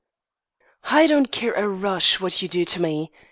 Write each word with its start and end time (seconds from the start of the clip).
"I 0.89 1.05
don't 1.05 1.31
care 1.31 1.53
a 1.53 1.67
rush 1.67 2.19
what 2.19 2.41
you 2.41 2.47
do 2.47 2.65
to 2.65 2.81
me. 2.81 3.11